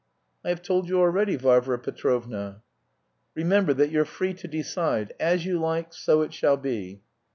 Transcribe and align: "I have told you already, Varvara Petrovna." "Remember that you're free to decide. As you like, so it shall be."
"I 0.43 0.49
have 0.49 0.63
told 0.63 0.89
you 0.89 0.99
already, 0.99 1.35
Varvara 1.35 1.77
Petrovna." 1.77 2.63
"Remember 3.35 3.71
that 3.75 3.91
you're 3.91 4.03
free 4.03 4.33
to 4.33 4.47
decide. 4.47 5.13
As 5.19 5.45
you 5.45 5.59
like, 5.59 5.93
so 5.93 6.23
it 6.23 6.33
shall 6.33 6.57
be." 6.57 7.03